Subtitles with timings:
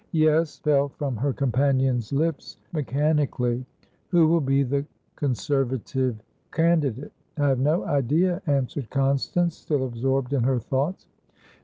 [0.13, 3.63] "Yes," fell from her companion's lips mechanically.
[4.09, 6.19] "Who will be the Conservative
[6.51, 11.05] candidate?" "I have no idea," answered Constance, still absorbed in her thoughts.